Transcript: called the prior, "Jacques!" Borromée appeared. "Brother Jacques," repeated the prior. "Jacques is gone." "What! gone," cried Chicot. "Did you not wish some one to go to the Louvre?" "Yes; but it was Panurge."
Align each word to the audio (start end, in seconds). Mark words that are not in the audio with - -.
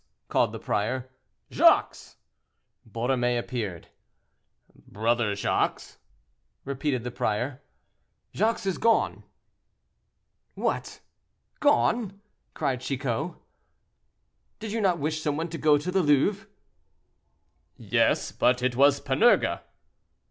called 0.29 0.51
the 0.51 0.57
prior, 0.57 1.11
"Jacques!" 1.51 1.95
Borromée 2.91 3.37
appeared. 3.37 3.89
"Brother 4.87 5.35
Jacques," 5.35 5.97
repeated 6.65 7.03
the 7.03 7.11
prior. 7.11 7.61
"Jacques 8.33 8.65
is 8.65 8.79
gone." 8.79 9.23
"What! 10.55 11.01
gone," 11.59 12.19
cried 12.55 12.81
Chicot. 12.81 13.35
"Did 14.59 14.71
you 14.71 14.81
not 14.81 14.97
wish 14.97 15.21
some 15.21 15.37
one 15.37 15.49
to 15.49 15.59
go 15.59 15.77
to 15.77 15.91
the 15.91 16.01
Louvre?" 16.01 16.47
"Yes; 17.77 18.31
but 18.31 18.63
it 18.63 18.75
was 18.75 18.99
Panurge." 18.99 19.59